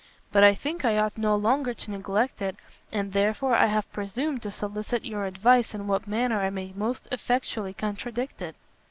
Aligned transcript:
But 0.31 0.43
I 0.43 0.55
think 0.55 0.83
I 0.83 0.97
ought 0.97 1.15
no 1.15 1.35
longer 1.35 1.75
to 1.75 1.91
neglect 1.91 2.41
it, 2.41 2.55
and 2.91 3.13
therefore 3.13 3.53
I 3.53 3.67
have 3.67 3.93
presumed 3.93 4.41
to 4.41 4.49
solicit 4.49 5.05
your 5.05 5.25
advice 5.25 5.75
in 5.75 5.85
what 5.85 6.07
manner 6.07 6.39
I 6.41 6.49
may 6.49 6.73
most 6.75 7.07
effectually 7.11 7.75
contradict 7.75 8.41
it." 8.41 8.55